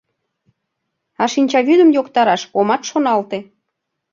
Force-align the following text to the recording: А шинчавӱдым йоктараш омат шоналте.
А 1.21 1.23
шинчавӱдым 1.33 1.89
йоктараш 1.97 2.41
омат 2.59 2.81
шоналте. 2.89 3.39